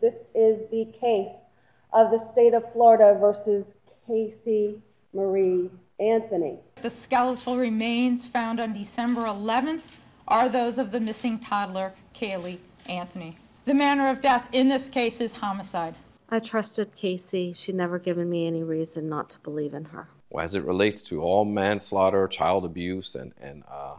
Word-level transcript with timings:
This 0.00 0.16
is 0.34 0.68
the 0.70 0.86
case 0.98 1.44
of 1.92 2.10
the 2.10 2.18
state 2.18 2.54
of 2.54 2.72
Florida 2.72 3.16
versus 3.20 3.74
Casey 4.06 4.82
Marie 5.12 5.70
Anthony. 6.00 6.58
The 6.80 6.90
skeletal 6.90 7.56
remains 7.56 8.26
found 8.26 8.58
on 8.58 8.72
December 8.72 9.22
11th 9.22 9.82
are 10.26 10.48
those 10.48 10.78
of 10.78 10.90
the 10.90 10.98
missing 10.98 11.38
toddler, 11.38 11.92
Caylee 12.14 12.58
Anthony. 12.88 13.36
The 13.64 13.74
manner 13.74 14.08
of 14.08 14.20
death 14.20 14.48
in 14.50 14.68
this 14.68 14.88
case 14.88 15.20
is 15.20 15.36
homicide. 15.36 15.94
I 16.28 16.40
trusted 16.40 16.96
Casey. 16.96 17.52
She'd 17.52 17.76
never 17.76 17.98
given 17.98 18.28
me 18.28 18.46
any 18.46 18.64
reason 18.64 19.08
not 19.08 19.30
to 19.30 19.38
believe 19.40 19.74
in 19.74 19.84
her. 19.84 20.08
As 20.36 20.54
it 20.54 20.64
relates 20.64 21.02
to 21.04 21.20
all 21.20 21.44
manslaughter, 21.44 22.26
child 22.26 22.64
abuse, 22.64 23.14
and, 23.14 23.34
and, 23.40 23.62
uh, 23.70 23.96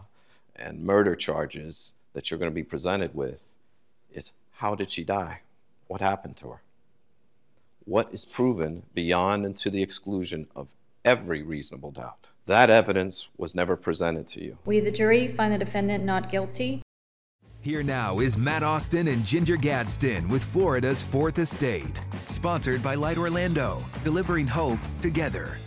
and 0.56 0.84
murder 0.84 1.14
charges 1.14 1.92
that 2.12 2.30
you're 2.30 2.38
going 2.38 2.50
to 2.50 2.54
be 2.54 2.64
presented 2.64 3.14
with, 3.14 3.54
is 4.12 4.32
how 4.52 4.74
did 4.74 4.90
she 4.90 5.04
die? 5.04 5.40
What 5.86 6.00
happened 6.00 6.36
to 6.38 6.48
her? 6.48 6.62
What 7.84 8.08
is 8.12 8.24
proven 8.24 8.84
beyond 8.94 9.44
and 9.44 9.56
to 9.58 9.68
the 9.68 9.82
exclusion 9.82 10.46
of 10.56 10.68
every 11.04 11.42
reasonable 11.42 11.90
doubt? 11.90 12.30
That 12.46 12.70
evidence 12.70 13.28
was 13.36 13.54
never 13.54 13.76
presented 13.76 14.26
to 14.28 14.42
you. 14.42 14.56
We, 14.64 14.80
the 14.80 14.90
jury, 14.90 15.28
find 15.28 15.52
the 15.52 15.58
defendant 15.58 16.04
not 16.04 16.30
guilty. 16.30 16.80
Here 17.60 17.82
now 17.82 18.20
is 18.20 18.38
Matt 18.38 18.62
Austin 18.62 19.08
and 19.08 19.24
Ginger 19.24 19.56
Gadsden 19.56 20.28
with 20.28 20.44
Florida's 20.44 21.02
Fourth 21.02 21.38
Estate. 21.38 22.00
Sponsored 22.26 22.82
by 22.82 22.94
Light 22.94 23.18
Orlando, 23.18 23.82
delivering 24.04 24.46
hope 24.46 24.78
together. 25.02 25.58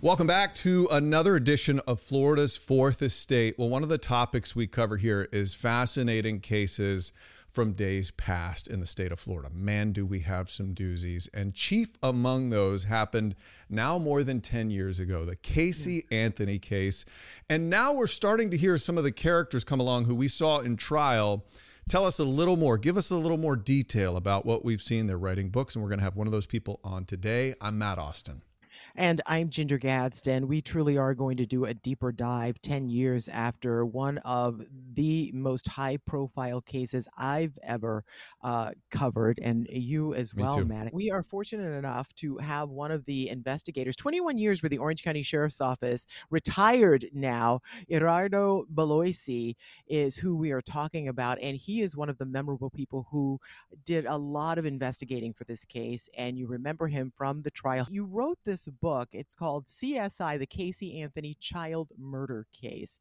Welcome 0.00 0.26
back 0.28 0.52
to 0.54 0.86
another 0.92 1.34
edition 1.34 1.80
of 1.86 2.00
Florida's 2.00 2.56
Fourth 2.56 3.02
Estate. 3.02 3.56
Well, 3.58 3.68
one 3.68 3.82
of 3.82 3.88
the 3.88 3.98
topics 3.98 4.54
we 4.54 4.68
cover 4.68 4.96
here 4.96 5.28
is 5.32 5.54
fascinating 5.54 6.38
cases 6.38 7.12
from 7.56 7.72
days 7.72 8.10
past 8.10 8.68
in 8.68 8.80
the 8.80 8.86
state 8.86 9.10
of 9.10 9.18
Florida. 9.18 9.48
Man, 9.50 9.92
do 9.92 10.04
we 10.04 10.20
have 10.20 10.50
some 10.50 10.74
doozies. 10.74 11.26
And 11.32 11.54
chief 11.54 11.94
among 12.02 12.50
those 12.50 12.84
happened 12.84 13.34
now 13.70 13.98
more 13.98 14.22
than 14.22 14.42
10 14.42 14.68
years 14.68 14.98
ago, 14.98 15.24
the 15.24 15.36
Casey 15.36 16.04
Anthony 16.10 16.58
case. 16.58 17.06
And 17.48 17.70
now 17.70 17.94
we're 17.94 18.08
starting 18.08 18.50
to 18.50 18.58
hear 18.58 18.76
some 18.76 18.98
of 18.98 19.04
the 19.04 19.10
characters 19.10 19.64
come 19.64 19.80
along 19.80 20.04
who 20.04 20.14
we 20.14 20.28
saw 20.28 20.58
in 20.58 20.76
trial. 20.76 21.46
Tell 21.88 22.04
us 22.04 22.18
a 22.18 22.24
little 22.24 22.58
more, 22.58 22.76
give 22.76 22.98
us 22.98 23.10
a 23.10 23.16
little 23.16 23.38
more 23.38 23.56
detail 23.56 24.18
about 24.18 24.44
what 24.44 24.62
we've 24.62 24.82
seen. 24.82 25.06
They're 25.06 25.16
writing 25.16 25.48
books, 25.48 25.74
and 25.74 25.82
we're 25.82 25.88
going 25.88 26.00
to 26.00 26.04
have 26.04 26.14
one 26.14 26.26
of 26.26 26.34
those 26.34 26.46
people 26.46 26.78
on 26.84 27.06
today. 27.06 27.54
I'm 27.58 27.78
Matt 27.78 27.98
Austin. 27.98 28.42
And 28.98 29.20
I'm 29.26 29.50
Ginger 29.50 29.76
Gadsden. 29.76 30.48
We 30.48 30.62
truly 30.62 30.96
are 30.96 31.12
going 31.12 31.36
to 31.36 31.44
do 31.44 31.66
a 31.66 31.74
deeper 31.74 32.12
dive 32.12 32.62
10 32.62 32.88
years 32.88 33.28
after 33.28 33.84
one 33.84 34.16
of 34.18 34.62
the 34.94 35.30
most 35.34 35.68
high 35.68 35.98
profile 35.98 36.62
cases 36.62 37.06
I've 37.18 37.58
ever 37.62 38.04
uh, 38.42 38.70
covered, 38.90 39.38
and 39.42 39.66
you 39.70 40.14
as 40.14 40.34
Me 40.34 40.44
well, 40.44 40.56
too. 40.56 40.64
Matt. 40.64 40.94
We 40.94 41.10
are 41.10 41.22
fortunate 41.22 41.76
enough 41.76 42.10
to 42.14 42.38
have 42.38 42.70
one 42.70 42.90
of 42.90 43.04
the 43.04 43.28
investigators, 43.28 43.96
21 43.96 44.38
years 44.38 44.62
with 44.62 44.70
the 44.70 44.78
Orange 44.78 45.02
County 45.02 45.22
Sheriff's 45.22 45.60
Office, 45.60 46.06
retired 46.30 47.04
now. 47.12 47.60
Gerardo 47.90 48.64
Bloise 48.72 49.56
is 49.86 50.16
who 50.16 50.36
we 50.36 50.52
are 50.52 50.62
talking 50.62 51.08
about, 51.08 51.38
and 51.42 51.58
he 51.58 51.82
is 51.82 51.94
one 51.96 52.08
of 52.08 52.16
the 52.16 52.24
memorable 52.24 52.70
people 52.70 53.06
who 53.10 53.38
did 53.84 54.06
a 54.06 54.16
lot 54.16 54.56
of 54.56 54.64
investigating 54.64 55.34
for 55.34 55.44
this 55.44 55.66
case. 55.66 56.08
And 56.16 56.38
you 56.38 56.46
remember 56.46 56.86
him 56.86 57.12
from 57.14 57.42
the 57.42 57.50
trial. 57.50 57.86
You 57.90 58.06
wrote 58.06 58.38
this 58.46 58.66
book. 58.68 58.85
It's 58.86 59.34
called 59.34 59.66
CSI, 59.66 60.38
the 60.38 60.46
Casey 60.46 61.00
Anthony 61.00 61.36
Child 61.40 61.90
Murder 61.98 62.46
Case. 62.52 63.00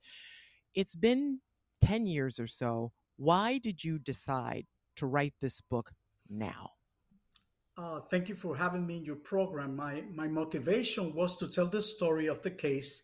It's 0.73 0.95
been 0.95 1.41
10 1.81 2.07
years 2.07 2.39
or 2.39 2.47
so. 2.47 2.91
Why 3.17 3.59
did 3.59 3.83
you 3.83 3.99
decide 3.99 4.65
to 4.95 5.05
write 5.05 5.35
this 5.41 5.61
book 5.61 5.91
now? 6.27 6.71
Uh, 7.77 7.99
thank 7.99 8.29
you 8.29 8.35
for 8.35 8.55
having 8.55 8.87
me 8.87 8.97
in 8.97 9.05
your 9.05 9.17
program. 9.17 9.75
My, 9.75 10.03
my 10.11 10.27
motivation 10.27 11.13
was 11.13 11.37
to 11.37 11.47
tell 11.47 11.67
the 11.67 11.81
story 11.81 12.25
of 12.27 12.41
the 12.41 12.51
case 12.51 13.03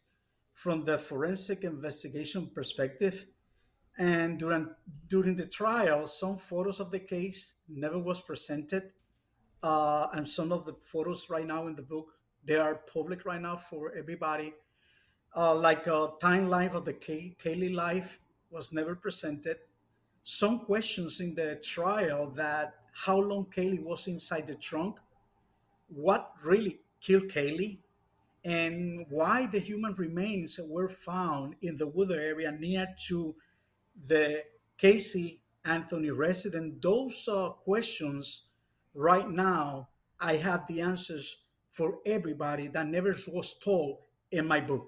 from 0.53 0.83
the 0.83 0.97
forensic 0.97 1.63
investigation 1.63 2.49
perspective. 2.55 3.25
And 3.99 4.39
during, 4.39 4.69
during 5.07 5.35
the 5.35 5.45
trial, 5.45 6.07
some 6.07 6.37
photos 6.37 6.79
of 6.79 6.89
the 6.89 6.99
case 6.99 7.55
never 7.69 7.99
was 7.99 8.21
presented. 8.21 8.91
Uh, 9.61 10.07
and 10.13 10.27
some 10.27 10.51
of 10.51 10.65
the 10.65 10.73
photos 10.83 11.29
right 11.29 11.45
now 11.45 11.67
in 11.67 11.75
the 11.75 11.83
book, 11.83 12.07
they 12.45 12.55
are 12.55 12.75
public 12.75 13.25
right 13.25 13.41
now 13.41 13.57
for 13.57 13.93
everybody. 13.93 14.53
Uh, 15.35 15.55
like 15.55 15.87
a 15.87 16.09
timeline 16.21 16.73
of 16.73 16.83
the 16.83 16.93
Kay- 16.93 17.35
Caylee 17.41 17.73
life 17.73 18.19
was 18.49 18.73
never 18.73 18.95
presented. 18.95 19.57
Some 20.23 20.59
questions 20.59 21.21
in 21.21 21.33
the 21.35 21.55
trial 21.63 22.29
that 22.31 22.75
how 22.93 23.17
long 23.17 23.45
Caylee 23.45 23.83
was 23.83 24.07
inside 24.07 24.47
the 24.47 24.55
trunk, 24.55 24.99
what 25.87 26.33
really 26.43 26.81
killed 26.99 27.29
Caylee, 27.29 27.79
and 28.43 29.05
why 29.09 29.45
the 29.45 29.59
human 29.59 29.93
remains 29.95 30.59
were 30.59 30.89
found 30.89 31.55
in 31.61 31.77
the 31.77 31.87
Wooded 31.87 32.17
area 32.17 32.51
near 32.51 32.87
to 33.07 33.35
the 34.07 34.43
Casey 34.77 35.41
Anthony 35.63 36.09
resident. 36.09 36.81
Those 36.81 37.27
uh, 37.27 37.49
questions, 37.51 38.43
right 38.93 39.29
now, 39.29 39.89
I 40.19 40.37
have 40.37 40.67
the 40.67 40.81
answers 40.81 41.37
for 41.71 41.95
everybody 42.05 42.67
that 42.67 42.87
never 42.87 43.15
was 43.27 43.55
told 43.63 43.97
in 44.31 44.47
my 44.47 44.59
book. 44.59 44.87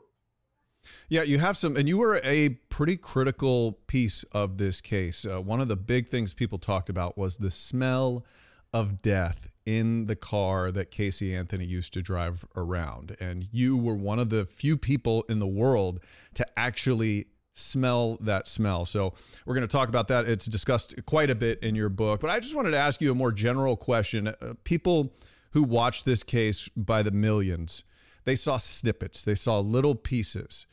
Yeah, 1.07 1.23
you 1.23 1.39
have 1.39 1.55
some, 1.55 1.77
and 1.77 1.87
you 1.87 1.97
were 1.97 2.19
a 2.23 2.49
pretty 2.69 2.97
critical 2.97 3.79
piece 3.87 4.23
of 4.33 4.57
this 4.57 4.81
case. 4.81 5.25
Uh, 5.25 5.41
one 5.41 5.61
of 5.61 5.69
the 5.69 5.77
big 5.77 6.07
things 6.07 6.33
people 6.33 6.57
talked 6.57 6.89
about 6.89 7.17
was 7.17 7.37
the 7.37 7.51
smell 7.51 8.25
of 8.73 9.01
death 9.01 9.53
in 9.65 10.07
the 10.07 10.15
car 10.15 10.71
that 10.71 10.91
Casey 10.91 11.33
Anthony 11.33 11.65
used 11.65 11.93
to 11.93 12.01
drive 12.01 12.43
around. 12.57 13.15
And 13.21 13.47
you 13.51 13.77
were 13.77 13.95
one 13.95 14.19
of 14.19 14.29
the 14.29 14.45
few 14.45 14.75
people 14.75 15.23
in 15.29 15.39
the 15.39 15.47
world 15.47 16.01
to 16.33 16.45
actually 16.57 17.27
smell 17.53 18.17
that 18.19 18.47
smell. 18.47 18.83
So 18.83 19.13
we're 19.45 19.53
going 19.53 19.67
to 19.67 19.71
talk 19.71 19.87
about 19.87 20.07
that. 20.09 20.27
It's 20.27 20.47
discussed 20.47 20.95
quite 21.05 21.29
a 21.29 21.35
bit 21.35 21.59
in 21.63 21.75
your 21.75 21.89
book. 21.89 22.19
But 22.19 22.29
I 22.29 22.39
just 22.39 22.55
wanted 22.55 22.71
to 22.71 22.77
ask 22.77 22.99
you 22.99 23.11
a 23.11 23.15
more 23.15 23.31
general 23.31 23.77
question. 23.77 24.27
Uh, 24.27 24.55
people 24.63 25.13
who 25.53 25.63
watched 25.63 26.05
this 26.05 26.23
case 26.23 26.67
by 26.75 27.03
the 27.03 27.11
millions, 27.11 27.83
they 28.25 28.35
saw 28.35 28.57
snippets, 28.57 29.23
they 29.23 29.35
saw 29.35 29.59
little 29.59 29.95
pieces. 29.95 30.65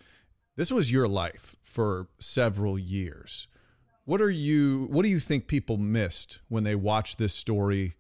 This 0.57 0.73
was 0.73 0.91
your 0.91 1.07
life 1.07 1.57
for 1.63 2.09
several 2.19 2.79
years. 2.79 3.47
What 4.05 4.21
are 4.21 4.31
you 4.31 4.89
what 4.91 5.05
do 5.05 5.09
you 5.09 5.21
think 5.21 5.47
people 5.47 5.77
missed 5.77 6.41
when 6.49 6.65
they 6.65 6.75
watched 6.75 7.19
this 7.19 7.35
story 7.35 7.95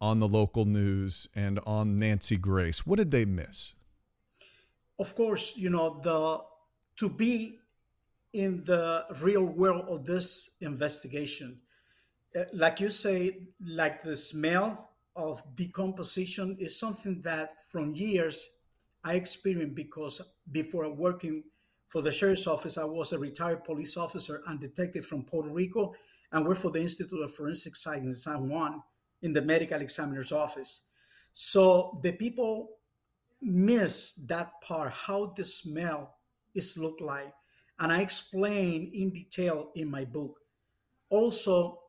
on 0.00 0.18
the 0.18 0.28
local 0.28 0.64
news 0.64 1.28
and 1.34 1.60
on 1.64 1.96
Nancy 1.96 2.36
Grace? 2.36 2.84
What 2.86 2.98
did 2.98 3.10
they 3.10 3.24
miss? 3.24 3.74
Of 4.98 5.14
course, 5.14 5.54
you 5.56 5.70
know, 5.70 6.00
the 6.02 6.40
to 6.98 7.08
be 7.08 7.58
in 8.32 8.64
the 8.64 9.06
real 9.20 9.44
world 9.44 9.86
of 9.88 10.04
this 10.04 10.50
investigation, 10.60 11.60
uh, 12.36 12.44
like 12.52 12.80
you 12.80 12.88
say, 12.88 13.38
like 13.64 14.02
the 14.02 14.16
smell 14.16 14.90
of 15.16 15.42
decomposition 15.54 16.56
is 16.58 16.78
something 16.78 17.20
that 17.22 17.50
from 17.68 17.94
years 17.94 18.50
I 19.04 19.14
experienced 19.14 19.74
because 19.74 20.20
before 20.50 20.88
working 20.90 21.44
for 21.88 22.02
the 22.02 22.10
sheriff's 22.10 22.46
office, 22.46 22.78
I 22.78 22.84
was 22.84 23.12
a 23.12 23.18
retired 23.18 23.64
police 23.64 23.96
officer 23.96 24.42
and 24.46 24.58
detective 24.58 25.06
from 25.06 25.24
Puerto 25.24 25.50
Rico 25.50 25.94
and 26.32 26.44
worked 26.44 26.62
for 26.62 26.70
the 26.70 26.80
Institute 26.80 27.22
of 27.22 27.32
Forensic 27.34 27.76
Science 27.76 28.06
in 28.06 28.14
San 28.14 28.48
Juan 28.48 28.82
in 29.22 29.32
the 29.32 29.42
medical 29.42 29.80
examiner's 29.80 30.32
office. 30.32 30.82
So 31.32 32.00
the 32.02 32.12
people 32.12 32.70
miss 33.40 34.14
that 34.26 34.60
part, 34.60 34.90
how 34.90 35.34
the 35.36 35.44
smell 35.44 36.16
is 36.54 36.76
looked 36.76 37.00
like. 37.00 37.32
And 37.78 37.92
I 37.92 38.00
explain 38.00 38.90
in 38.94 39.10
detail 39.10 39.70
in 39.74 39.90
my 39.90 40.04
book. 40.04 40.40
Also, 41.10 41.80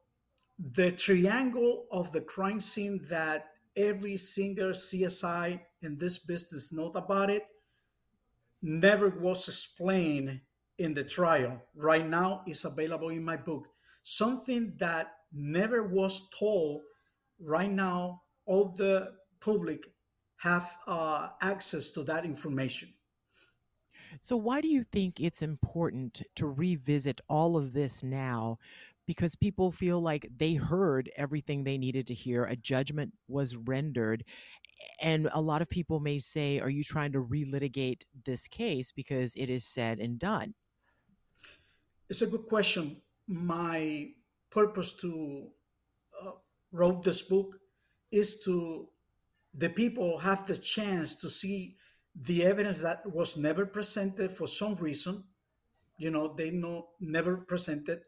the 0.57 0.91
triangle 0.91 1.85
of 1.91 2.11
the 2.11 2.21
crime 2.21 2.59
scene 2.59 3.01
that 3.09 3.47
every 3.75 4.17
single 4.17 4.71
CSI 4.71 5.59
in 5.81 5.97
this 5.97 6.17
business 6.17 6.71
knows 6.71 6.95
about 6.95 7.29
it 7.29 7.45
never 8.61 9.09
was 9.09 9.47
explained 9.47 10.39
in 10.77 10.93
the 10.93 11.03
trial. 11.03 11.61
Right 11.75 12.07
now 12.07 12.43
is 12.47 12.65
available 12.65 13.09
in 13.09 13.23
my 13.23 13.37
book. 13.37 13.67
Something 14.03 14.73
that 14.77 15.11
never 15.33 15.83
was 15.83 16.27
told 16.37 16.81
right 17.39 17.71
now 17.71 18.21
all 18.45 18.73
the 18.75 19.13
public 19.39 19.85
have 20.37 20.77
uh, 20.87 21.29
access 21.41 21.89
to 21.91 22.03
that 22.03 22.25
information. 22.25 22.89
So, 24.19 24.37
why 24.37 24.61
do 24.61 24.67
you 24.67 24.85
think 24.91 25.19
it's 25.19 25.41
important 25.41 26.21
to 26.35 26.47
revisit 26.47 27.19
all 27.27 27.57
of 27.57 27.73
this 27.73 28.03
now? 28.03 28.59
Because 29.07 29.35
people 29.35 29.71
feel 29.71 30.01
like 30.01 30.27
they 30.35 30.55
heard 30.55 31.11
everything 31.15 31.63
they 31.63 31.77
needed 31.77 32.07
to 32.07 32.13
hear, 32.13 32.45
a 32.45 32.55
judgment 32.55 33.13
was 33.27 33.55
rendered. 33.55 34.23
And 35.01 35.29
a 35.31 35.41
lot 35.41 35.61
of 35.61 35.69
people 35.69 35.99
may 35.99 36.19
say, 36.19 36.59
Are 36.59 36.69
you 36.69 36.83
trying 36.83 37.11
to 37.13 37.21
relitigate 37.21 38.01
this 38.25 38.47
case 38.47 38.91
because 38.91 39.33
it 39.35 39.49
is 39.49 39.65
said 39.65 39.99
and 39.99 40.17
done? 40.17 40.53
It's 42.09 42.21
a 42.21 42.27
good 42.27 42.45
question. 42.45 43.01
My 43.27 44.09
purpose 44.49 44.93
to 44.93 45.47
uh, 46.21 46.31
wrote 46.71 47.03
this 47.03 47.21
book 47.21 47.57
is 48.11 48.39
to 48.41 48.87
the 49.53 49.69
people 49.69 50.17
have 50.19 50.45
the 50.45 50.57
chance 50.57 51.15
to 51.17 51.29
see 51.29 51.77
the 52.15 52.45
evidence 52.45 52.81
that 52.81 53.05
was 53.11 53.37
never 53.37 53.65
presented 53.65 54.31
for 54.31 54.47
some 54.47 54.75
reason. 54.75 55.23
You 55.97 56.11
know, 56.11 56.33
they 56.33 56.51
know 56.51 56.87
never 56.99 57.37
presented. 57.37 58.01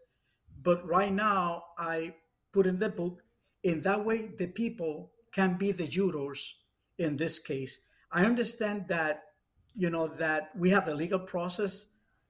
But 0.63 0.85
right 0.85 1.11
now, 1.11 1.65
I 1.77 2.15
put 2.51 2.65
in 2.65 2.79
the 2.79 2.89
book. 2.89 3.23
In 3.63 3.81
that 3.81 4.05
way, 4.05 4.29
the 4.37 4.47
people 4.47 5.11
can 5.31 5.57
be 5.57 5.71
the 5.71 5.87
jurors 5.87 6.55
in 6.97 7.17
this 7.17 7.39
case. 7.39 7.79
I 8.11 8.25
understand 8.25 8.85
that, 8.87 9.23
you 9.75 9.89
know, 9.89 10.07
that 10.07 10.49
we 10.55 10.69
have 10.71 10.87
a 10.87 10.95
legal 10.95 11.19
process 11.19 11.87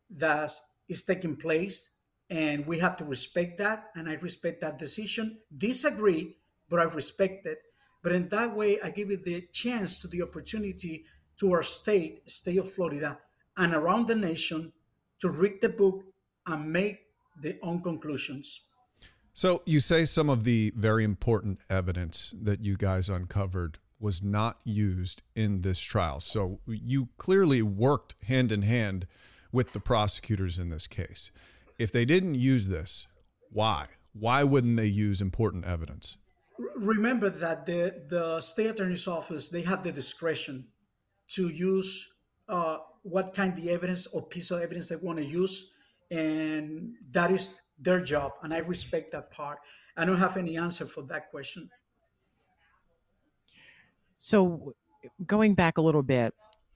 that 0.09 0.51
is 0.87 1.03
taking 1.03 1.35
place 1.35 1.91
and 2.29 2.65
we 2.65 2.79
have 2.79 2.97
to 2.97 3.05
respect 3.05 3.57
that. 3.59 3.91
And 3.95 4.09
I 4.09 4.13
respect 4.15 4.61
that 4.61 4.77
decision. 4.77 5.39
Disagree, 5.57 6.37
but 6.69 6.79
I 6.79 6.83
respect 6.83 7.45
it. 7.45 7.59
But 8.03 8.11
in 8.11 8.29
that 8.29 8.55
way, 8.55 8.79
I 8.81 8.89
give 8.89 9.11
it 9.11 9.23
the 9.23 9.47
chance 9.51 9.99
to 9.99 10.07
the 10.07 10.21
opportunity 10.21 11.05
to 11.39 11.53
our 11.53 11.63
state, 11.63 12.29
state 12.29 12.57
of 12.57 12.71
Florida, 12.71 13.19
and 13.55 13.73
around 13.73 14.07
the 14.07 14.15
nation 14.15 14.73
to 15.19 15.29
read 15.29 15.61
the 15.61 15.69
book 15.69 16.03
and 16.45 16.71
make 16.71 17.06
their 17.41 17.55
own 17.61 17.81
conclusions. 17.81 18.61
So 19.33 19.61
you 19.65 19.79
say 19.79 20.05
some 20.05 20.29
of 20.29 20.43
the 20.43 20.73
very 20.75 21.03
important 21.03 21.59
evidence 21.69 22.33
that 22.41 22.63
you 22.63 22.75
guys 22.75 23.09
uncovered 23.09 23.77
was 23.99 24.23
not 24.23 24.59
used 24.63 25.23
in 25.35 25.61
this 25.61 25.79
trial. 25.79 26.19
So 26.19 26.59
you 26.67 27.09
clearly 27.17 27.61
worked 27.61 28.15
hand 28.23 28.51
in 28.51 28.63
hand 28.63 29.07
with 29.51 29.73
the 29.73 29.79
prosecutors 29.79 30.59
in 30.59 30.69
this 30.69 30.87
case. 30.87 31.31
If 31.77 31.91
they 31.91 32.05
didn't 32.05 32.35
use 32.35 32.67
this, 32.67 33.07
why? 33.51 33.87
Why 34.13 34.43
wouldn't 34.43 34.77
they 34.77 34.87
use 34.87 35.21
important 35.21 35.65
evidence? 35.65 36.17
Remember 36.75 37.29
that 37.29 37.65
the, 37.65 38.03
the 38.07 38.41
state 38.41 38.67
attorney's 38.67 39.07
office, 39.07 39.49
they 39.49 39.61
have 39.61 39.83
the 39.83 39.91
discretion 39.91 40.65
to 41.29 41.49
use 41.49 42.09
uh, 42.49 42.77
what 43.03 43.33
kind 43.33 43.57
of 43.57 43.67
evidence 43.67 44.07
or 44.07 44.25
piece 44.25 44.49
of 44.51 44.61
evidence 44.61 44.89
they 44.89 44.95
want 44.95 45.19
to 45.19 45.25
use. 45.25 45.71
And 46.09 46.95
that 47.11 47.31
is 47.31 47.55
their 47.79 48.01
job. 48.01 48.33
And 48.41 48.53
I 48.53 48.59
respect 48.59 49.11
that 49.11 49.31
part. 49.31 49.59
I 49.95 50.05
don't 50.05 50.17
have 50.17 50.37
any 50.37 50.57
answer 50.57 50.85
for 50.85 51.01
that 51.03 51.29
question. 51.31 51.69
So, 54.15 54.73
going 55.25 55.53
back 55.53 55.77
a 55.77 55.81
little 55.81 56.03
bit 56.03 56.33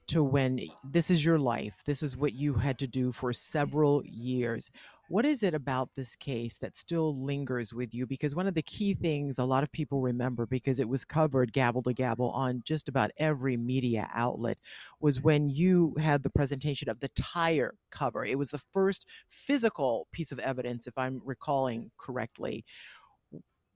to 0.08 0.22
when 0.22 0.60
this 0.84 1.10
is 1.10 1.24
your 1.24 1.38
life, 1.38 1.74
this 1.84 2.02
is 2.02 2.16
what 2.16 2.32
you 2.32 2.54
had 2.54 2.78
to 2.78 2.86
do 2.86 3.12
for 3.12 3.32
several 3.32 4.02
years. 4.04 4.70
What 5.08 5.26
is 5.26 5.42
it 5.42 5.52
about 5.52 5.90
this 5.94 6.16
case 6.16 6.56
that 6.58 6.76
still 6.76 7.22
lingers 7.22 7.74
with 7.74 7.92
you? 7.92 8.06
Because 8.06 8.34
one 8.34 8.46
of 8.46 8.54
the 8.54 8.62
key 8.62 8.94
things 8.94 9.38
a 9.38 9.44
lot 9.44 9.62
of 9.62 9.70
people 9.70 10.00
remember, 10.00 10.46
because 10.46 10.80
it 10.80 10.88
was 10.88 11.04
covered 11.04 11.52
gavel 11.52 11.82
to 11.82 11.92
gavel 11.92 12.30
on 12.30 12.62
just 12.64 12.88
about 12.88 13.10
every 13.18 13.56
media 13.56 14.08
outlet, 14.14 14.58
was 15.00 15.20
when 15.20 15.50
you 15.50 15.94
had 16.00 16.22
the 16.22 16.30
presentation 16.30 16.88
of 16.88 17.00
the 17.00 17.10
tire 17.10 17.74
cover. 17.90 18.24
It 18.24 18.38
was 18.38 18.50
the 18.50 18.62
first 18.72 19.06
physical 19.28 20.08
piece 20.12 20.32
of 20.32 20.38
evidence, 20.38 20.86
if 20.86 20.96
I'm 20.96 21.20
recalling 21.24 21.90
correctly. 21.98 22.64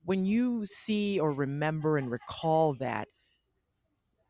When 0.05 0.25
you 0.25 0.65
see 0.65 1.21
or 1.21 1.33
remember 1.33 1.99
and 1.99 2.11
recall 2.11 2.75
that, 2.75 3.09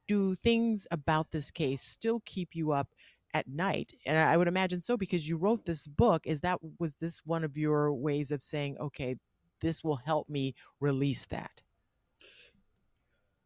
do 0.06 0.34
things 0.34 0.86
about 0.90 1.30
this 1.30 1.50
case 1.50 1.82
still 1.82 2.22
keep 2.24 2.54
you 2.54 2.72
up 2.72 2.88
at 3.34 3.48
night? 3.48 3.92
And 4.06 4.18
i 4.18 4.36
would 4.36 4.48
imagine 4.48 4.80
so 4.80 4.96
because 4.96 5.28
you 5.28 5.36
wrote 5.36 5.64
this 5.66 5.86
book. 5.86 6.26
Is 6.26 6.40
that 6.40 6.58
was 6.78 6.96
this 6.96 7.22
one 7.24 7.44
of 7.44 7.56
your 7.56 7.92
ways 7.92 8.30
of 8.30 8.42
saying 8.42 8.76
okay 8.78 9.16
this 9.60 9.82
will 9.82 9.96
help 9.96 10.28
me 10.28 10.54
release 10.80 11.26
that 11.26 11.62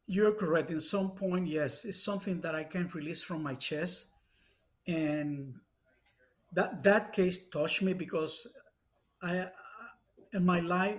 you're 0.07 0.33
correct. 0.33 0.73
In 0.73 0.81
some 0.81 1.12
point 1.12 1.47
yes 1.47 1.85
it's 1.85 2.03
something 2.03 2.41
that 2.41 2.55
i 2.55 2.65
can't 2.65 2.95
release 2.95 3.23
from 3.23 3.43
my 3.43 3.55
chest. 3.55 4.07
And 4.87 5.55
that 6.53 6.83
that 6.83 7.12
case 7.12 7.49
touched 7.49 7.83
me 7.83 7.93
because 7.93 8.47
i 9.23 9.47
in 10.33 10.45
my 10.45 10.61
life 10.61 10.99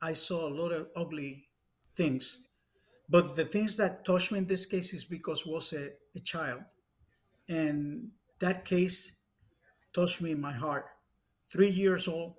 i 0.00 0.12
saw 0.12 0.48
a 0.48 0.52
lot 0.60 0.72
of 0.72 0.88
ugly 0.96 1.48
things 1.94 2.38
but 3.08 3.36
the 3.36 3.44
things 3.44 3.76
that 3.76 4.04
touched 4.04 4.32
me 4.32 4.38
in 4.38 4.46
this 4.46 4.66
case 4.66 4.92
is 4.92 5.04
because 5.04 5.44
was 5.46 5.72
a, 5.72 5.90
a 6.14 6.20
child. 6.20 6.62
And 7.48 8.10
that 8.38 8.64
case 8.64 9.12
touched 9.92 10.20
me 10.20 10.32
in 10.32 10.40
my 10.40 10.52
heart. 10.52 10.86
Three 11.50 11.68
years 11.68 12.08
old, 12.08 12.34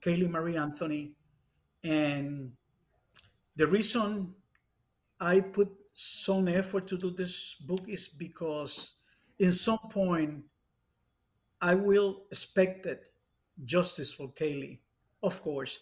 Caylee 0.00 0.30
Marie 0.30 0.56
Anthony. 0.56 1.12
And 1.82 2.52
the 3.56 3.66
reason 3.66 4.34
I 5.18 5.40
put 5.40 5.68
some 5.92 6.48
effort 6.48 6.86
to 6.88 6.96
do 6.96 7.10
this 7.10 7.54
book 7.54 7.82
is 7.88 8.08
because 8.08 8.94
in 9.38 9.52
some 9.52 9.80
point 9.90 10.44
I 11.60 11.74
will 11.74 12.22
expect 12.30 12.84
that 12.84 13.02
justice 13.64 14.12
for 14.12 14.32
Caylee. 14.32 14.78
Of 15.22 15.42
course, 15.42 15.80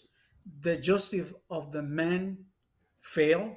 the 0.60 0.76
justice 0.76 1.32
of 1.50 1.70
the 1.70 1.82
man 1.82 2.38
failed 3.00 3.54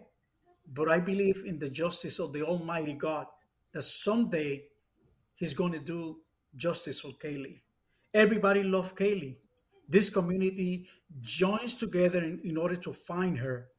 but 0.74 0.90
I 0.90 1.00
believe 1.00 1.44
in 1.46 1.60
the 1.60 1.70
justice 1.70 2.20
of 2.20 2.34
the 2.34 2.44
Almighty 2.44 2.94
God 2.94 3.28
that 3.74 3.84
someday 3.84 4.64
He's 5.42 5.56
going 5.56 5.72
to 5.72 5.80
do 5.80 6.18
justice 6.56 7.00
for 7.02 7.14
Caylee. 7.14 7.62
Everybody 8.14 8.62
loves 8.62 8.94
Caylee. 8.94 9.38
This 9.90 10.08
community 10.08 10.88
joins 11.20 11.74
together 11.74 12.24
in, 12.24 12.40
in 12.44 12.58
order 12.58 12.76
to 12.76 12.94
find 12.94 13.40
her 13.40 13.70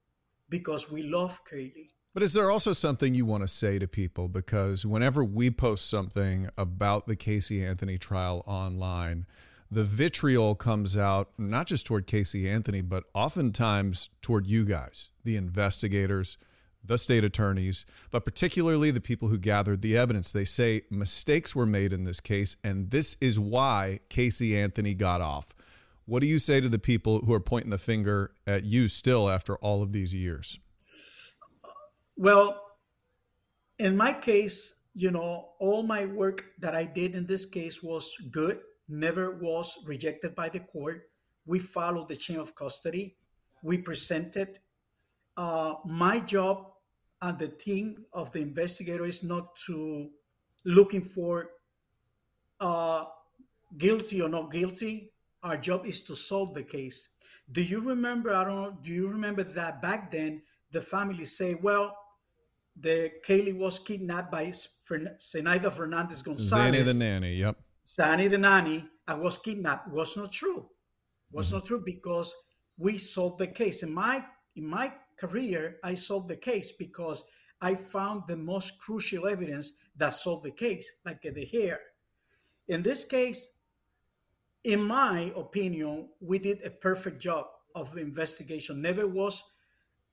because 0.48 0.90
we 0.90 1.04
love 1.04 1.40
Caylee. 1.44 1.86
But 2.14 2.24
is 2.24 2.32
there 2.32 2.50
also 2.50 2.72
something 2.72 3.14
you 3.14 3.24
want 3.24 3.42
to 3.42 3.48
say 3.48 3.78
to 3.78 3.86
people? 3.86 4.26
Because 4.26 4.84
whenever 4.84 5.22
we 5.22 5.52
post 5.52 5.88
something 5.88 6.48
about 6.58 7.06
the 7.06 7.14
Casey 7.14 7.64
Anthony 7.64 7.96
trial 7.96 8.42
online, 8.44 9.24
the 9.70 9.84
vitriol 9.84 10.56
comes 10.56 10.96
out 10.96 11.30
not 11.38 11.68
just 11.68 11.86
toward 11.86 12.08
Casey 12.08 12.50
Anthony, 12.50 12.80
but 12.80 13.04
oftentimes 13.14 14.10
toward 14.20 14.48
you 14.48 14.64
guys, 14.64 15.12
the 15.22 15.36
investigators, 15.36 16.38
the 16.84 16.98
state 16.98 17.24
attorneys, 17.24 17.86
but 18.10 18.24
particularly 18.24 18.90
the 18.90 19.00
people 19.00 19.28
who 19.28 19.38
gathered 19.38 19.82
the 19.82 19.96
evidence. 19.96 20.32
They 20.32 20.44
say 20.44 20.82
mistakes 20.90 21.54
were 21.54 21.66
made 21.66 21.92
in 21.92 22.04
this 22.04 22.20
case, 22.20 22.56
and 22.64 22.90
this 22.90 23.16
is 23.20 23.38
why 23.38 24.00
Casey 24.08 24.58
Anthony 24.58 24.94
got 24.94 25.20
off. 25.20 25.54
What 26.06 26.20
do 26.20 26.26
you 26.26 26.38
say 26.38 26.60
to 26.60 26.68
the 26.68 26.78
people 26.78 27.20
who 27.20 27.32
are 27.32 27.40
pointing 27.40 27.70
the 27.70 27.78
finger 27.78 28.32
at 28.46 28.64
you 28.64 28.88
still 28.88 29.30
after 29.30 29.56
all 29.56 29.82
of 29.82 29.92
these 29.92 30.12
years? 30.12 30.58
Well, 32.16 32.60
in 33.78 33.96
my 33.96 34.12
case, 34.12 34.74
you 34.94 35.10
know, 35.10 35.50
all 35.58 35.82
my 35.82 36.06
work 36.06 36.44
that 36.58 36.74
I 36.74 36.84
did 36.84 37.14
in 37.14 37.26
this 37.26 37.46
case 37.46 37.82
was 37.82 38.14
good, 38.30 38.60
never 38.88 39.38
was 39.38 39.78
rejected 39.86 40.34
by 40.34 40.48
the 40.48 40.60
court. 40.60 41.08
We 41.46 41.58
followed 41.58 42.08
the 42.08 42.16
chain 42.16 42.38
of 42.38 42.54
custody. 42.54 43.16
We 43.62 43.78
presented. 43.78 44.58
Uh, 45.36 45.74
my 45.86 46.20
job 46.20 46.71
and 47.22 47.38
the 47.38 47.48
team 47.48 48.04
of 48.12 48.32
the 48.32 48.40
investigator 48.40 49.06
is 49.06 49.22
not 49.22 49.54
to 49.66 50.10
looking 50.64 51.02
for 51.02 51.50
uh, 52.60 53.04
guilty 53.78 54.20
or 54.20 54.28
not 54.28 54.50
guilty. 54.50 55.12
Our 55.42 55.56
job 55.56 55.86
is 55.86 56.00
to 56.02 56.16
solve 56.16 56.52
the 56.52 56.64
case. 56.64 57.08
Do 57.50 57.62
you 57.62 57.80
remember? 57.80 58.32
I 58.32 58.44
don't 58.44 58.54
know. 58.54 58.78
Do 58.82 58.92
you 58.92 59.08
remember 59.08 59.44
that 59.44 59.80
back 59.80 60.10
then 60.10 60.42
the 60.72 60.80
family 60.80 61.24
say, 61.24 61.54
"Well, 61.54 61.96
the 62.76 63.12
Caylee 63.26 63.56
was 63.56 63.78
kidnapped 63.78 64.30
by 64.30 64.46
Zenaida 64.46 65.72
Fernandez 65.72 66.22
Gonzalez." 66.22 66.52
Zanny 66.52 66.84
the 66.84 66.94
nanny. 66.94 67.34
Yep. 67.36 67.56
Zanny 67.86 68.30
the 68.30 68.38
nanny. 68.38 68.84
I 69.06 69.14
was 69.14 69.38
kidnapped. 69.38 69.88
Was 69.88 70.16
not 70.16 70.32
true. 70.32 70.68
Was 71.30 71.48
mm-hmm. 71.48 71.56
not 71.56 71.66
true 71.66 71.82
because 71.84 72.34
we 72.76 72.98
solved 72.98 73.38
the 73.38 73.48
case. 73.48 73.82
In 73.82 73.92
my 73.92 74.24
in 74.54 74.66
my 74.66 74.92
career, 75.16 75.78
I 75.82 75.94
solved 75.94 76.28
the 76.28 76.36
case 76.36 76.72
because 76.72 77.24
I 77.60 77.74
found 77.74 78.24
the 78.26 78.36
most 78.36 78.78
crucial 78.78 79.28
evidence 79.28 79.74
that 79.96 80.14
solved 80.14 80.44
the 80.44 80.50
case, 80.50 80.90
like 81.04 81.22
the 81.22 81.44
hair. 81.44 81.80
In 82.68 82.82
this 82.82 83.04
case, 83.04 83.52
in 84.64 84.82
my 84.82 85.32
opinion, 85.36 86.08
we 86.20 86.38
did 86.38 86.62
a 86.64 86.70
perfect 86.70 87.20
job 87.20 87.46
of 87.74 87.96
investigation. 87.96 88.80
Never 88.80 89.06
was 89.06 89.42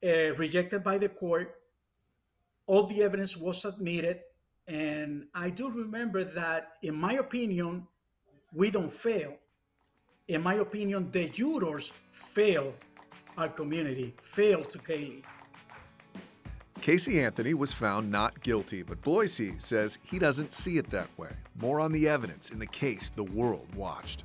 uh, 0.04 0.34
rejected 0.36 0.84
by 0.84 0.98
the 0.98 1.10
court. 1.10 1.56
All 2.66 2.84
the 2.84 3.04
evidence 3.04 3.38
was 3.38 3.66
admitted. 3.66 4.22
And 4.68 5.26
I 5.34 5.50
do 5.50 5.70
remember 5.70 6.24
that, 6.24 6.74
in 6.84 6.96
my 6.96 7.14
opinion, 7.14 7.88
we 8.54 8.70
don't 8.70 8.94
fail. 8.94 9.36
In 10.28 10.44
my 10.44 10.56
opinion, 10.56 11.10
the 11.12 11.30
jurors 11.30 11.92
fail 12.12 12.74
our 13.40 13.50
community 13.50 14.14
failed 14.18 14.70
to 14.72 14.78
Caylee. 14.80 15.24
Casey 16.82 17.20
Anthony 17.20 17.54
was 17.54 17.74
found 17.74 18.10
not 18.10 18.42
guilty, 18.42 18.84
but 18.84 19.02
Bloise 19.02 19.62
says 19.62 19.98
he 20.04 20.18
doesn't 20.18 20.54
see 20.54 20.78
it 20.78 20.90
that 20.92 21.08
way. 21.18 21.30
More 21.60 21.80
on 21.80 21.92
the 21.92 22.08
evidence 22.08 22.50
in 22.50 22.60
the 22.60 22.66
case 22.66 23.10
the 23.10 23.24
world 23.24 23.68
watched. 23.76 24.24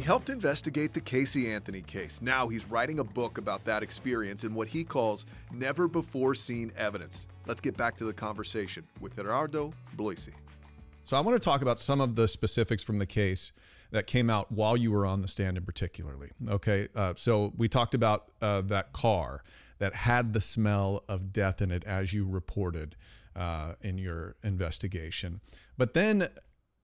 He 0.00 0.06
helped 0.06 0.30
investigate 0.30 0.94
the 0.94 1.00
Casey 1.02 1.52
Anthony 1.52 1.82
case. 1.82 2.22
Now 2.22 2.48
he's 2.48 2.64
writing 2.64 3.00
a 3.00 3.04
book 3.04 3.36
about 3.36 3.66
that 3.66 3.82
experience 3.82 4.44
and 4.44 4.54
what 4.54 4.68
he 4.68 4.82
calls 4.82 5.26
never 5.52 5.86
before 5.88 6.34
seen 6.34 6.72
evidence. 6.74 7.26
Let's 7.46 7.60
get 7.60 7.76
back 7.76 7.98
to 7.98 8.06
the 8.06 8.14
conversation 8.14 8.86
with 8.98 9.14
Gerardo 9.14 9.74
Bloise. 9.98 10.30
So 11.02 11.18
I 11.18 11.20
want 11.20 11.38
to 11.38 11.44
talk 11.44 11.60
about 11.60 11.78
some 11.78 12.00
of 12.00 12.16
the 12.16 12.28
specifics 12.28 12.82
from 12.82 12.98
the 12.98 13.04
case 13.04 13.52
that 13.90 14.06
came 14.06 14.30
out 14.30 14.50
while 14.50 14.74
you 14.74 14.90
were 14.90 15.04
on 15.04 15.20
the 15.20 15.28
stand, 15.28 15.58
in 15.58 15.66
particularly. 15.66 16.30
Okay, 16.48 16.88
uh, 16.94 17.12
so 17.14 17.52
we 17.58 17.68
talked 17.68 17.92
about 17.92 18.32
uh, 18.40 18.62
that 18.62 18.94
car 18.94 19.44
that 19.80 19.94
had 19.94 20.32
the 20.32 20.40
smell 20.40 21.04
of 21.10 21.30
death 21.30 21.60
in 21.60 21.70
it, 21.70 21.84
as 21.84 22.14
you 22.14 22.24
reported 22.24 22.96
uh, 23.36 23.74
in 23.82 23.98
your 23.98 24.34
investigation. 24.42 25.42
But 25.76 25.92
then 25.92 26.30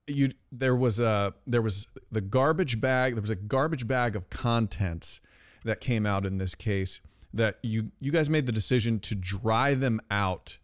you 0.06 0.32
there 0.52 0.76
was 0.76 1.00
a 1.00 1.34
there 1.46 1.62
was 1.62 1.86
the 2.10 2.20
garbage 2.20 2.80
bag. 2.80 3.14
There 3.14 3.20
was 3.20 3.30
a 3.30 3.36
garbage 3.36 3.86
bag 3.86 4.16
of 4.16 4.30
contents 4.30 5.20
that 5.64 5.80
came 5.80 6.06
out 6.06 6.24
in 6.24 6.38
this 6.38 6.54
case 6.54 7.00
that 7.34 7.58
you 7.62 7.90
you 8.00 8.12
guys 8.12 8.30
made 8.30 8.46
the 8.46 8.52
decision 8.52 8.98
to 9.00 9.14
dry 9.14 9.74
them 9.74 10.00
out 10.10 10.58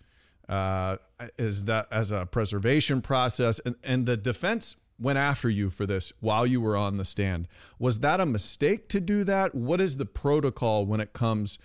uh, 0.49 0.97
is 1.39 1.65
that 1.65 1.87
as 1.91 2.13
a 2.13 2.27
preservation 2.27 3.01
process. 3.01 3.59
And, 3.61 3.77
and 3.83 4.07
the 4.07 4.17
defense 4.17 4.77
went 4.99 5.19
after 5.19 5.49
you 5.49 5.71
for 5.71 5.87
this 5.87 6.13
while 6.21 6.47
you 6.47 6.61
were 6.61 6.77
on 6.77 6.97
the 6.97 7.05
stand. 7.05 7.49
Was 7.79 8.01
that 8.01 8.21
a 8.21 8.27
mistake 8.27 8.89
to 8.91 9.01
do 9.01 9.25
that? 9.25 9.55
What 9.55 9.81
is 9.81 9.97
the 9.97 10.07
protocol 10.07 10.87
when 10.87 11.01
it 11.01 11.13
comes 11.13 11.59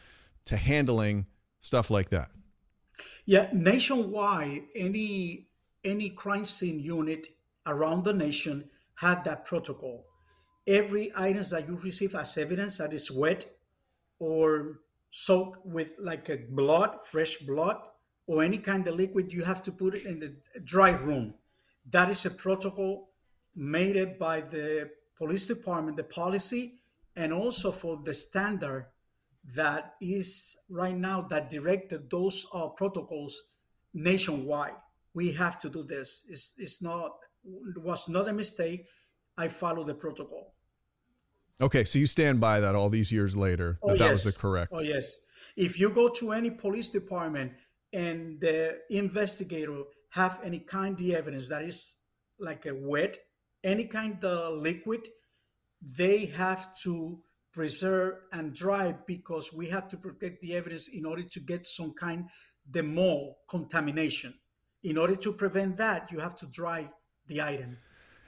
to 0.45 0.57
handling 0.57 1.25
stuff 1.59 1.89
like 1.89 2.09
that? 2.09 2.31
Yeah 3.25 3.49
nationwide 3.53 4.63
any 4.75 5.47
any 5.83 6.09
crime 6.09 6.45
scene 6.45 6.79
unit 6.79 7.27
around 7.67 8.03
the 8.03 8.13
nation 8.13 8.69
had 8.95 9.23
that 9.23 9.45
protocol 9.45 10.05
every 10.67 11.11
items 11.15 11.49
that 11.49 11.67
you 11.67 11.77
receive 11.77 12.13
as 12.13 12.37
evidence 12.37 12.77
that 12.77 12.93
is 12.93 13.09
wet 13.09 13.45
or 14.19 14.79
soaked 15.09 15.65
with 15.65 15.95
like 15.99 16.29
a 16.29 16.37
blood 16.49 16.99
fresh 17.03 17.37
blood 17.37 17.77
or 18.27 18.43
any 18.43 18.57
kind 18.57 18.85
of 18.87 18.95
liquid, 18.95 19.31
you 19.31 19.43
have 19.43 19.63
to 19.63 19.71
put 19.71 19.95
it 19.95 20.05
in 20.05 20.19
the 20.19 20.35
dry 20.65 20.89
room. 20.89 21.33
That 21.89 22.09
is 22.09 22.25
a 22.25 22.29
protocol 22.29 23.11
made 23.55 24.19
by 24.19 24.41
the 24.41 24.89
police 25.17 25.47
department, 25.47 25.95
the 25.95 26.03
policy, 26.03 26.81
and 27.15 27.31
also 27.31 27.71
for 27.71 27.97
the 28.03 28.13
standard 28.13 28.87
that 29.55 29.93
is 30.01 30.57
right 30.69 30.95
now 30.95 31.21
that 31.21 31.49
directed 31.49 32.09
those 32.09 32.45
uh, 32.53 32.67
protocols 32.67 33.43
nationwide. 33.93 34.75
We 35.13 35.31
have 35.31 35.57
to 35.59 35.69
do 35.69 35.83
this. 35.83 36.25
It's, 36.27 36.51
it's 36.57 36.81
not 36.81 37.13
was 37.77 38.07
not 38.09 38.27
a 38.27 38.33
mistake. 38.33 38.85
I 39.37 39.47
follow 39.47 39.83
the 39.83 39.93
protocol. 39.93 40.53
Okay, 41.59 41.83
so 41.83 41.97
you 41.99 42.05
stand 42.05 42.39
by 42.39 42.59
that 42.59 42.75
all 42.75 42.89
these 42.89 43.11
years 43.11 43.35
later 43.35 43.79
that 43.83 43.91
oh, 43.93 43.97
that 43.97 43.99
yes. 43.99 44.25
was 44.25 44.33
the 44.33 44.39
correct. 44.39 44.71
Oh 44.75 44.81
yes. 44.81 45.17
If 45.55 45.79
you 45.79 45.89
go 45.89 46.07
to 46.09 46.31
any 46.31 46.51
police 46.51 46.89
department 46.89 47.53
and 47.93 48.39
the 48.39 48.79
investigator 48.89 49.83
have 50.09 50.39
any 50.43 50.59
kind 50.59 50.99
of 50.99 51.09
evidence 51.09 51.47
that 51.47 51.63
is 51.63 51.95
like 52.39 52.65
a 52.65 52.73
wet, 52.73 53.17
any 53.63 53.85
kind 53.85 54.23
of 54.23 54.61
liquid, 54.61 55.07
they 55.81 56.25
have 56.25 56.75
to 56.83 57.21
preserve 57.51 58.15
and 58.31 58.53
dry 58.53 58.95
because 59.07 59.51
we 59.51 59.67
have 59.69 59.89
to 59.89 59.97
protect 59.97 60.41
the 60.41 60.53
evidence 60.53 60.87
in 60.89 61.05
order 61.05 61.23
to 61.23 61.39
get 61.39 61.65
some 61.65 61.93
kind 61.93 62.25
the 62.69 62.83
mold 62.83 63.35
contamination. 63.49 64.33
In 64.83 64.97
order 64.97 65.15
to 65.15 65.33
prevent 65.33 65.77
that, 65.77 66.11
you 66.11 66.19
have 66.19 66.35
to 66.37 66.45
dry 66.45 66.89
the 67.27 67.41
item. 67.41 67.77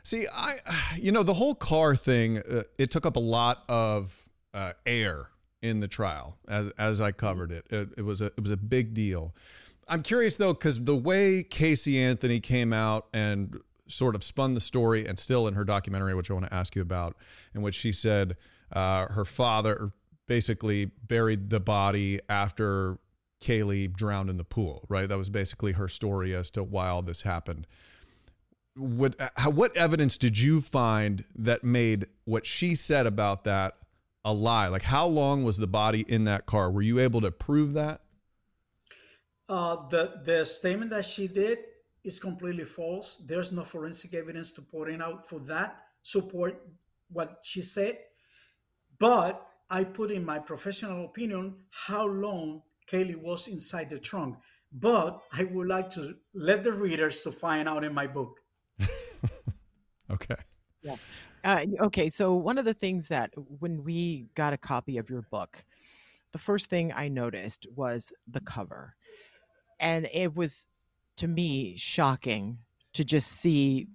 See, 0.03 0.25
I, 0.33 0.59
you 0.97 1.11
know, 1.11 1.23
the 1.23 1.33
whole 1.33 1.55
car 1.55 1.95
thing, 1.95 2.39
uh, 2.39 2.63
it 2.77 2.89
took 2.91 3.05
up 3.05 3.15
a 3.15 3.21
lot 3.21 3.63
of 3.67 4.29
uh, 4.53 4.73
air 4.85 5.29
in 5.61 5.81
the 5.81 5.87
trial 5.87 6.37
as 6.47 6.69
as 6.77 7.01
I 7.01 7.11
covered 7.11 7.51
it. 7.51 7.67
It, 7.69 7.89
it 7.97 8.01
was 8.03 8.21
a 8.21 8.27
it 8.27 8.41
was 8.41 8.51
a 8.51 8.57
big 8.57 8.93
deal. 8.93 9.35
I'm 9.87 10.03
curious 10.03 10.37
though, 10.37 10.53
because 10.53 10.83
the 10.83 10.95
way 10.95 11.43
Casey 11.43 11.99
Anthony 12.01 12.39
came 12.39 12.71
out 12.73 13.07
and 13.13 13.59
sort 13.87 14.15
of 14.15 14.23
spun 14.23 14.53
the 14.53 14.61
story, 14.61 15.07
and 15.07 15.17
still 15.17 15.47
in 15.47 15.55
her 15.55 15.63
documentary, 15.63 16.13
which 16.13 16.29
I 16.29 16.33
want 16.33 16.45
to 16.45 16.53
ask 16.53 16.75
you 16.75 16.81
about, 16.81 17.17
in 17.55 17.61
which 17.61 17.75
she 17.75 17.91
said 17.91 18.37
uh, 18.71 19.07
her 19.07 19.25
father 19.25 19.91
basically 20.27 20.85
buried 20.85 21.49
the 21.49 21.59
body 21.59 22.19
after 22.29 22.99
Caylee 23.41 23.91
drowned 23.91 24.29
in 24.29 24.37
the 24.37 24.43
pool. 24.43 24.85
Right, 24.89 25.09
that 25.09 25.17
was 25.17 25.29
basically 25.29 25.73
her 25.73 25.87
story 25.87 26.35
as 26.35 26.49
to 26.51 26.63
why 26.63 26.87
all 26.87 27.01
this 27.01 27.23
happened. 27.23 27.67
What 28.79 29.15
how, 29.35 29.49
what 29.49 29.75
evidence 29.75 30.17
did 30.17 30.39
you 30.39 30.61
find 30.61 31.25
that 31.35 31.63
made 31.63 32.07
what 32.23 32.45
she 32.45 32.75
said 32.75 33.05
about 33.05 33.43
that 33.43 33.75
a 34.23 34.33
lie? 34.33 34.67
Like, 34.69 34.83
how 34.83 35.05
long 35.05 35.43
was 35.43 35.57
the 35.57 35.67
body 35.67 36.05
in 36.07 36.23
that 36.25 36.45
car? 36.45 36.71
Were 36.71 36.81
you 36.81 36.99
able 36.99 37.21
to 37.21 37.31
prove 37.31 37.73
that? 37.73 38.01
Uh, 39.49 39.87
the 39.89 40.21
the 40.23 40.45
statement 40.45 40.91
that 40.91 41.05
she 41.05 41.27
did 41.27 41.59
is 42.03 42.19
completely 42.19 42.63
false. 42.63 43.17
There's 43.25 43.51
no 43.51 43.63
forensic 43.63 44.13
evidence 44.13 44.53
to 44.53 44.61
point 44.61 45.01
out 45.01 45.27
for 45.27 45.39
that 45.39 45.75
support 46.01 46.61
what 47.09 47.39
she 47.43 47.61
said. 47.61 47.97
But 48.97 49.45
I 49.69 49.83
put 49.83 50.11
in 50.11 50.25
my 50.25 50.39
professional 50.39 51.05
opinion 51.05 51.55
how 51.69 52.05
long 52.05 52.61
Caylee 52.89 53.15
was 53.15 53.47
inside 53.47 53.89
the 53.89 53.99
trunk. 53.99 54.37
But 54.71 55.19
I 55.33 55.45
would 55.45 55.67
like 55.67 55.89
to 55.91 56.15
let 56.33 56.63
the 56.63 56.71
readers 56.71 57.21
to 57.21 57.31
find 57.31 57.67
out 57.67 57.83
in 57.83 57.93
my 57.93 58.07
book. 58.07 58.39
Okay. 60.11 60.35
Yeah. 60.81 60.95
Uh, 61.43 61.65
okay. 61.81 62.09
So 62.09 62.35
one 62.35 62.57
of 62.57 62.65
the 62.65 62.73
things 62.73 63.07
that 63.09 63.31
when 63.59 63.83
we 63.83 64.27
got 64.35 64.53
a 64.53 64.57
copy 64.57 64.97
of 64.97 65.09
your 65.09 65.23
book, 65.23 65.63
the 66.31 66.37
first 66.37 66.69
thing 66.69 66.91
I 66.93 67.07
noticed 67.07 67.67
was 67.75 68.11
the 68.27 68.41
cover, 68.41 68.95
and 69.79 70.07
it 70.13 70.35
was 70.35 70.67
to 71.17 71.27
me 71.27 71.75
shocking 71.77 72.59
to 72.93 73.03
just 73.03 73.31
see 73.31 73.87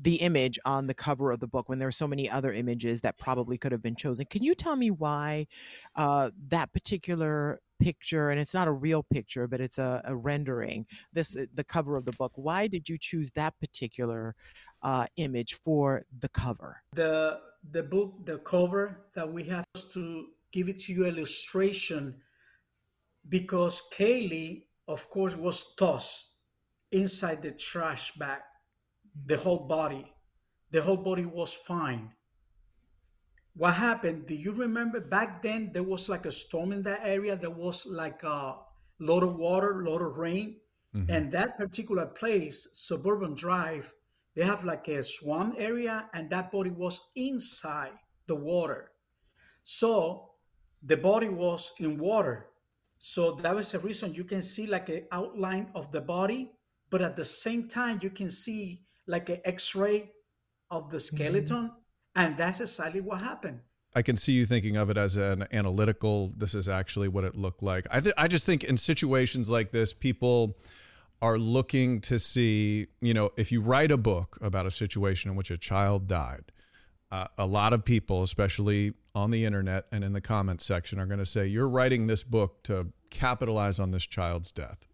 the 0.00 0.16
image 0.16 0.58
on 0.64 0.86
the 0.86 0.94
cover 0.94 1.30
of 1.30 1.40
the 1.40 1.46
book 1.46 1.68
when 1.68 1.78
there 1.78 1.88
are 1.88 1.92
so 1.92 2.08
many 2.08 2.28
other 2.28 2.52
images 2.52 3.00
that 3.00 3.16
probably 3.16 3.56
could 3.56 3.70
have 3.70 3.82
been 3.82 3.94
chosen. 3.94 4.26
Can 4.26 4.42
you 4.42 4.54
tell 4.54 4.74
me 4.74 4.90
why 4.90 5.46
uh, 5.94 6.30
that 6.48 6.72
particular 6.72 7.60
picture, 7.78 8.30
and 8.30 8.40
it's 8.40 8.54
not 8.54 8.68
a 8.68 8.72
real 8.72 9.02
picture, 9.02 9.46
but 9.46 9.60
it's 9.60 9.78
a, 9.78 10.02
a, 10.04 10.14
rendering, 10.14 10.86
this 11.12 11.36
the 11.54 11.64
cover 11.64 11.96
of 11.96 12.04
the 12.04 12.12
book. 12.12 12.32
Why 12.34 12.66
did 12.66 12.88
you 12.88 12.98
choose 12.98 13.30
that 13.30 13.58
particular 13.60 14.34
uh, 14.82 15.06
image 15.16 15.54
for 15.64 16.04
the 16.20 16.28
cover? 16.28 16.82
The 16.94 17.40
the 17.70 17.82
book, 17.82 18.24
the 18.24 18.38
cover 18.38 19.06
that 19.14 19.30
we 19.30 19.44
have 19.44 19.66
to 19.92 20.28
give 20.52 20.68
it 20.68 20.80
to 20.80 20.92
you 20.92 21.04
illustration 21.06 22.16
because 23.28 23.82
Caylee, 23.92 24.64
of 24.86 25.10
course, 25.10 25.36
was 25.36 25.74
tossed 25.76 26.34
inside 26.90 27.42
the 27.42 27.52
trash 27.52 28.12
bag 28.12 28.40
the 29.26 29.36
whole 29.36 29.66
body. 29.66 30.12
The 30.70 30.82
whole 30.82 30.96
body 30.96 31.24
was 31.24 31.52
fine. 31.52 32.12
What 33.54 33.74
happened? 33.74 34.26
Do 34.26 34.34
you 34.34 34.52
remember 34.52 35.00
back 35.00 35.42
then 35.42 35.70
there 35.72 35.82
was 35.82 36.08
like 36.08 36.26
a 36.26 36.32
storm 36.32 36.72
in 36.72 36.82
that 36.84 37.00
area? 37.02 37.36
There 37.36 37.50
was 37.50 37.86
like 37.86 38.22
a 38.22 38.56
lot 39.00 39.22
of 39.22 39.36
water, 39.36 39.82
lot 39.84 40.02
of 40.02 40.16
rain. 40.16 40.56
Mm-hmm. 40.94 41.10
And 41.10 41.32
that 41.32 41.58
particular 41.58 42.06
place, 42.06 42.68
Suburban 42.72 43.34
Drive, 43.34 43.92
they 44.38 44.44
have 44.44 44.62
like 44.64 44.86
a 44.86 45.02
swamp 45.02 45.56
area, 45.58 46.08
and 46.14 46.30
that 46.30 46.52
body 46.52 46.70
was 46.70 47.00
inside 47.16 47.90
the 48.28 48.36
water. 48.36 48.92
So 49.64 50.30
the 50.80 50.96
body 50.96 51.28
was 51.28 51.72
in 51.80 51.98
water. 51.98 52.46
So 52.98 53.32
that 53.42 53.52
was 53.52 53.72
the 53.72 53.80
reason 53.80 54.14
you 54.14 54.22
can 54.22 54.40
see 54.40 54.68
like 54.68 54.90
an 54.90 55.08
outline 55.10 55.72
of 55.74 55.90
the 55.90 56.00
body, 56.00 56.52
but 56.88 57.02
at 57.02 57.16
the 57.16 57.24
same 57.24 57.68
time, 57.68 57.98
you 58.00 58.10
can 58.10 58.30
see 58.30 58.84
like 59.08 59.28
an 59.28 59.40
x-ray 59.44 60.12
of 60.70 60.88
the 60.88 61.00
skeleton 61.00 61.64
mm-hmm. 61.64 62.22
and 62.22 62.36
that's 62.36 62.60
exactly 62.60 63.00
what 63.00 63.22
happened 63.22 63.58
I 63.94 64.02
can 64.02 64.16
see 64.16 64.32
you 64.32 64.44
thinking 64.44 64.76
of 64.76 64.90
it 64.90 64.98
as 64.98 65.16
an 65.16 65.46
analytical. 65.50 66.30
This 66.36 66.54
is 66.54 66.68
actually 66.68 67.08
what 67.08 67.24
it 67.24 67.34
looked 67.34 67.62
like. 67.62 67.86
I 67.90 68.00
th- 68.00 68.14
I 68.18 68.28
just 68.28 68.44
think 68.44 68.62
in 68.62 68.76
situations 68.76 69.48
like 69.48 69.72
this, 69.72 69.94
people 69.94 70.58
are 71.20 71.38
looking 71.38 72.00
to 72.02 72.18
see. 72.18 72.86
You 73.00 73.14
know, 73.14 73.30
if 73.36 73.50
you 73.52 73.60
write 73.60 73.90
a 73.90 73.96
book 73.96 74.38
about 74.40 74.66
a 74.66 74.70
situation 74.70 75.30
in 75.30 75.36
which 75.36 75.50
a 75.50 75.58
child 75.58 76.06
died, 76.06 76.52
uh, 77.10 77.26
a 77.36 77.46
lot 77.46 77.72
of 77.72 77.84
people, 77.84 78.22
especially 78.22 78.94
on 79.14 79.30
the 79.30 79.44
internet 79.44 79.86
and 79.90 80.04
in 80.04 80.12
the 80.12 80.20
comments 80.20 80.64
section, 80.64 80.98
are 81.00 81.06
going 81.06 81.18
to 81.18 81.26
say 81.26 81.46
you're 81.46 81.68
writing 81.68 82.06
this 82.06 82.22
book 82.24 82.62
to 82.64 82.92
capitalize 83.10 83.78
on 83.80 83.90
this 83.90 84.06
child's 84.06 84.52
death. 84.52 84.86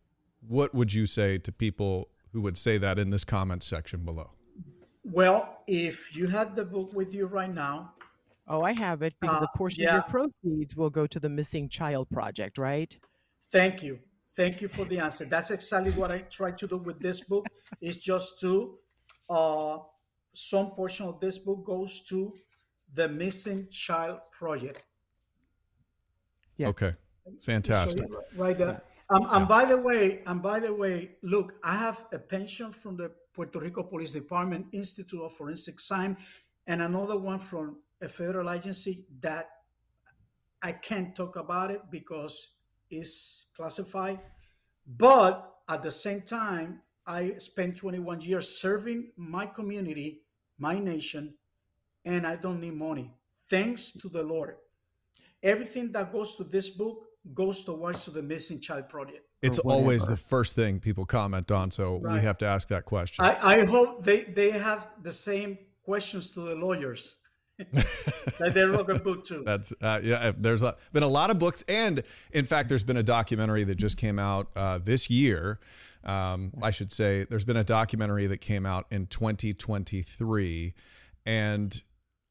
What 0.47 0.75
would 0.75 0.93
you 0.95 1.07
say 1.07 1.39
to 1.39 1.53
people 1.53 2.09
who 2.33 2.41
would 2.43 2.57
say 2.59 2.79
that 2.79 2.99
in 2.99 3.11
this 3.11 3.25
comment 3.25 3.63
section 3.63 4.05
below? 4.05 4.31
Well, 5.05 5.59
if 5.67 6.17
you 6.17 6.29
have 6.29 6.55
the 6.55 6.65
book 6.65 6.93
with 6.95 7.15
you 7.15 7.27
right 7.27 7.53
now, 7.53 7.93
Oh, 8.47 8.61
I 8.61 8.73
have 8.73 9.01
it 9.01 9.15
because 9.21 9.43
Uh, 9.43 9.47
a 9.53 9.57
portion 9.57 9.85
yeah. 9.85 9.97
of 9.97 10.05
your 10.13 10.29
proceeds 10.43 10.77
will 10.77 10.91
go 10.91 11.07
to 11.07 11.19
the 11.19 11.31
Missing 11.31 11.71
Child 11.71 12.11
Project, 12.11 12.59
right? 12.59 12.95
Thank 13.51 13.83
you. 13.83 14.01
Thank 14.37 14.61
you 14.61 14.69
for 14.69 14.85
the 14.85 14.99
answer. 14.99 15.25
That's 15.25 15.51
exactly 15.51 15.93
what 15.93 16.11
I 16.11 16.19
try 16.19 16.51
to 16.51 16.67
do 16.67 16.79
with 16.79 16.99
this 16.99 17.21
book. 17.21 17.47
Is 17.81 17.99
just 17.99 18.41
to 18.41 18.79
uh, 19.31 19.79
some 20.35 20.71
portion 20.71 21.07
of 21.07 21.21
this 21.21 21.39
book 21.39 21.65
goes 21.65 22.01
to 22.03 22.35
the 22.93 23.09
Missing 23.09 23.69
Child 23.71 24.19
Project. 24.33 24.85
Yeah. 26.57 26.69
Okay. 26.69 26.95
Fantastic. 27.43 28.07
So, 28.09 28.25
right 28.37 28.57
there. 28.57 28.83
Um, 29.11 29.27
and 29.31 29.49
by 29.49 29.65
the 29.65 29.77
way, 29.77 30.23
and 30.27 30.43
by 30.43 30.61
the 30.61 30.73
way, 30.73 31.17
look, 31.23 31.55
I 31.63 31.77
have 31.77 32.07
a 32.13 32.19
pension 32.19 32.73
from 32.73 32.97
the 32.97 33.13
Puerto 33.35 33.61
Rico 33.61 33.83
Police 33.83 34.13
Department 34.13 34.67
Institute 34.73 35.21
of 35.21 35.33
Forensic 35.35 35.79
Science, 35.79 36.21
and 36.67 36.81
another 36.81 37.19
one 37.19 37.39
from 37.39 37.79
a 38.01 38.09
federal 38.09 38.51
agency 38.51 39.05
that 39.21 39.51
I 40.63 40.73
can't 40.73 41.15
talk 41.15 41.37
about 41.37 41.71
it 41.71 41.83
because 41.91 42.55
it's 42.91 43.47
classified. 43.57 44.21
But 44.87 45.51
at 45.69 45.83
the 45.83 45.91
same 45.91 46.23
time, 46.23 46.81
I 47.07 47.35
spent 47.39 47.77
21 47.77 48.21
years 48.23 48.49
serving 48.49 49.13
my 49.17 49.47
community, 49.47 50.23
my 50.59 50.79
nation, 50.79 51.35
and 52.05 52.27
I 52.27 52.37
don't 52.37 52.61
need 52.61 52.75
money. 52.75 53.13
Thanks 53.49 53.91
to 53.91 54.09
the 54.09 54.23
Lord. 54.23 54.57
Everything 55.43 55.93
that 55.93 56.13
goes 56.13 56.37
to 56.37 56.45
this 56.45 56.71
book 56.71 57.05
goes 57.35 57.65
towards 57.65 58.05
to 58.05 58.11
the 58.11 58.23
Missing 58.23 58.61
Child 58.61 58.89
Project. 58.89 59.21
It's 59.43 59.59
always 59.59 60.07
the 60.07 60.17
first 60.17 60.57
thing 60.57 60.81
people 60.81 61.05
comment 61.05 61.51
on, 61.51 61.71
so 61.71 61.97
we 61.97 62.21
have 62.21 62.39
to 62.39 62.47
ask 62.47 62.69
that 62.69 62.87
question. 62.87 63.25
I, 63.25 63.61
I 63.61 63.65
hope 63.67 64.03
they, 64.03 64.25
they 64.25 64.51
have 64.51 64.89
the 65.03 65.13
same 65.13 65.59
questions 65.85 66.31
to 66.31 66.41
the 66.41 66.55
lawyers 66.55 67.17
that 67.17 67.24
they 68.55 68.65
wrote 68.65 68.91
a 68.91 68.99
book 68.99 69.25
too. 69.25 69.43
That's 69.45 69.73
uh, 69.81 70.01
yeah. 70.03 70.33
There's 70.37 70.63
a, 70.63 70.77
been 70.93 71.03
a 71.03 71.09
lot 71.09 71.31
of 71.31 71.39
books, 71.39 71.65
and 71.69 72.03
in 72.33 72.45
fact, 72.45 72.69
there's 72.69 72.83
been 72.83 72.97
a 72.97 73.03
documentary 73.03 73.65
that 73.65 73.77
just 73.77 73.97
came 73.97 74.19
out 74.19 74.49
uh, 74.57 74.79
this 74.83 75.09
year. 75.09 75.61
Um, 76.03 76.53
I 76.63 76.71
should 76.71 76.93
say 76.93 77.25
there's 77.25 77.45
been 77.45 77.57
a 77.57 77.65
documentary 77.65 78.27
that 78.27 78.39
came 78.39 78.67
out 78.67 78.87
in 78.91 79.07
2023, 79.07 80.75
and 81.25 81.83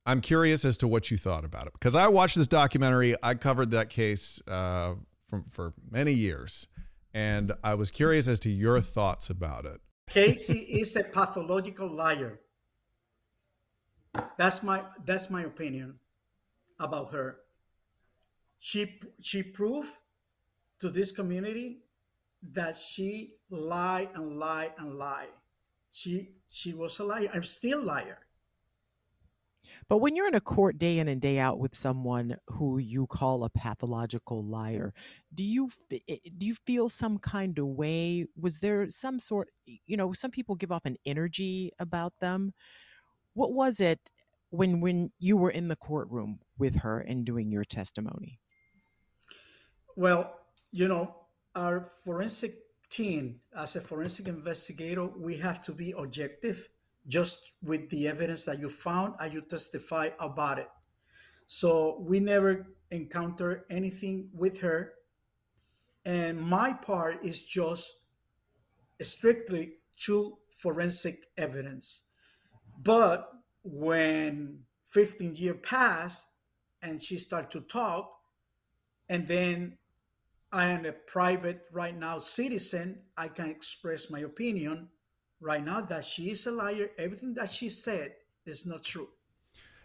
I'm 0.06 0.22
curious 0.22 0.66
as 0.66 0.78
to 0.78 0.88
what 0.88 1.10
you 1.10 1.18
thought 1.18 1.46
about 1.46 1.68
it 1.68 1.74
because 1.74 1.96
I 1.96 2.08
watched 2.08 2.36
this 2.36 2.48
documentary. 2.48 3.16
I 3.24 3.36
covered 3.36 3.72
that 3.72 3.90
case 3.90 4.42
uh, 4.48 4.96
from 5.30 5.46
for 5.50 5.74
many 5.90 6.12
years, 6.12 6.68
and 7.14 7.54
I 7.64 7.76
was 7.76 7.92
curious 7.92 8.28
as 8.28 8.40
to 8.42 8.50
your 8.50 8.82
thoughts 8.82 9.30
about 9.30 9.66
it. 9.66 9.80
Casey 10.10 10.60
is 10.60 10.96
a 10.98 11.04
pathological 11.04 11.90
liar. 11.90 12.40
That's 14.38 14.64
my 14.64 14.84
that's 15.06 15.30
my 15.30 15.44
opinion 15.44 16.00
about 16.80 17.12
her. 17.14 17.40
She 18.60 19.00
she 19.22 19.44
proved 19.44 19.92
to 20.80 20.90
this 20.90 21.12
community 21.12 21.80
that 22.52 22.76
she 22.76 23.36
lie 23.50 24.10
and 24.16 24.38
lie 24.38 24.72
and 24.78 24.96
lie. 24.96 25.30
She 25.90 26.36
she 26.48 26.74
was 26.74 27.00
a 27.00 27.04
liar. 27.04 27.30
I'm 27.34 27.44
still 27.44 27.84
liar. 27.84 28.20
But 29.88 29.98
when 29.98 30.16
you're 30.16 30.28
in 30.28 30.36
a 30.36 30.42
court 30.42 30.78
day 30.78 31.00
in 31.00 31.08
and 31.08 31.22
day 31.22 31.40
out 31.40 31.60
with 31.60 31.76
someone 31.76 32.38
who 32.48 32.78
you 32.78 33.08
call 33.08 33.44
a 33.44 33.50
pathological 33.50 34.44
liar, 34.44 34.94
do 35.34 35.44
you 35.44 35.70
eh, 35.92 36.00
eh, 36.08 36.18
do 36.38 36.46
you 36.46 36.56
feel 36.66 36.90
some 36.90 37.18
kind 37.18 37.58
of 37.60 37.68
way? 37.68 38.26
Was 38.36 38.60
there 38.60 38.88
some 38.90 39.20
sort, 39.20 39.50
you 39.66 39.98
know, 39.98 40.14
some 40.14 40.32
people 40.32 40.56
give 40.56 40.72
off 40.72 40.86
an 40.86 40.98
energy 41.06 41.72
about 41.80 42.14
them. 42.20 42.54
What 43.34 43.54
was 43.54 43.80
it 43.80 44.12
when 44.50 44.82
when 44.82 45.12
you 45.20 45.38
were 45.38 45.50
in 45.50 45.68
the 45.68 45.76
courtroom 45.76 46.40
with 46.58 46.78
her 46.78 47.00
and 47.00 47.26
doing 47.26 47.52
your 47.52 47.64
testimony? 47.64 48.40
Well, 49.96 50.40
you 50.72 50.88
know, 50.88 51.16
our 51.56 51.82
forensic 51.82 52.58
team, 52.90 53.40
as 53.56 53.76
a 53.76 53.82
forensic 53.82 54.28
investigator, 54.28 55.06
we 55.06 55.38
have 55.38 55.64
to 55.66 55.72
be 55.72 55.94
objective 55.98 56.68
just 57.08 57.52
with 57.62 57.90
the 57.90 58.08
evidence 58.08 58.46
that 58.46 58.60
you 58.60 58.70
found 58.70 59.16
and 59.20 59.34
you 59.34 59.42
testify 59.42 60.10
about 60.20 60.60
it. 60.60 60.70
So 61.46 62.00
we 62.00 62.20
never 62.20 62.68
encounter 62.92 63.66
anything 63.70 64.30
with 64.34 64.60
her. 64.62 64.94
And 66.06 66.42
my 66.42 66.74
part 66.74 67.24
is 67.26 67.42
just 67.42 67.94
strictly 69.02 69.74
to 70.06 70.38
forensic 70.56 71.26
evidence. 71.38 72.04
But 72.82 73.30
when 73.64 74.60
15 74.90 75.36
years 75.36 75.58
passed 75.64 76.28
and 76.82 77.02
she 77.02 77.18
started 77.18 77.52
to 77.52 77.62
talk, 77.62 78.10
and 79.10 79.28
then 79.28 79.78
I 80.52 80.68
am 80.68 80.86
a 80.86 80.92
private 80.92 81.62
right 81.72 81.98
now 81.98 82.20
citizen. 82.20 83.00
I 83.18 83.28
can 83.28 83.50
express 83.50 84.10
my 84.10 84.20
opinion 84.20 84.90
right 85.42 85.64
now 85.64 85.82
that 85.82 86.06
she 86.06 86.30
is 86.30 86.46
a 86.46 86.52
liar. 86.52 86.90
Everything 86.98 87.34
that 87.36 87.52
she 87.52 87.70
said 87.70 88.12
is 88.46 88.66
not 88.66 88.84
true. 88.84 89.10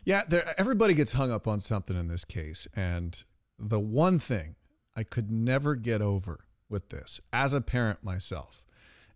Yeah, 0.04 0.24
there, 0.28 0.54
everybody 0.58 0.94
gets 0.94 1.12
hung 1.12 1.32
up 1.32 1.48
on 1.48 1.60
something 1.60 1.96
in 1.96 2.08
this 2.08 2.24
case. 2.24 2.68
And 2.76 3.22
the 3.58 3.80
one 3.80 4.18
thing 4.18 4.56
I 4.94 5.04
could 5.04 5.30
never 5.30 5.74
get 5.74 6.02
over 6.02 6.44
with 6.68 6.90
this, 6.90 7.20
as 7.32 7.54
a 7.54 7.60
parent 7.60 8.04
myself, 8.04 8.64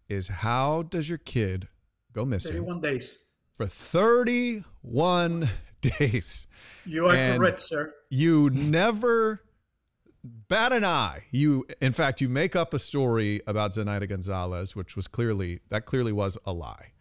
is 0.08 0.28
how 0.28 0.82
does 0.82 1.08
your 1.08 1.18
kid 1.18 1.68
go 2.12 2.24
missing 2.24 2.52
31 2.52 2.80
days. 2.80 3.18
For 3.62 3.68
31 3.68 5.48
days? 5.80 6.46
You 6.84 7.06
are 7.06 7.14
And 7.14 7.38
correct, 7.40 7.60
sir. 7.60 7.94
You 8.10 8.50
never 8.50 9.42
bat 10.24 10.72
an 10.72 10.84
eye. 10.84 11.24
You, 11.30 11.66
in 11.80 11.92
fact, 11.92 12.20
you 12.20 12.28
make 12.28 12.56
up 12.56 12.74
a 12.74 12.78
story 12.78 13.40
about 13.46 13.72
Zenaida 13.72 14.08
Gonzalez, 14.08 14.74
which 14.74 14.96
was 14.96 15.06
clearly 15.06 15.60
that 15.68 15.86
clearly 15.86 16.12
was 16.12 16.36
a 16.44 16.52
lie. 16.52 16.92